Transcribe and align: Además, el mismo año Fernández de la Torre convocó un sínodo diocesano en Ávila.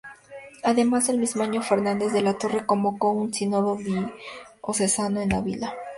Además, 0.63 1.09
el 1.09 1.19
mismo 1.19 1.43
año 1.43 1.61
Fernández 1.61 2.11
de 2.11 2.23
la 2.23 2.35
Torre 2.35 2.65
convocó 2.65 3.11
un 3.11 3.31
sínodo 3.31 3.77
diocesano 3.77 5.21
en 5.21 5.31
Ávila. 5.31 5.75